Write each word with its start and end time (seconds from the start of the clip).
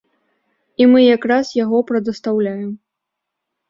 І 0.83 0.87
мы 0.93 1.03
якраз 1.17 1.53
яго 1.63 1.85
прадастаўляем. 1.93 2.69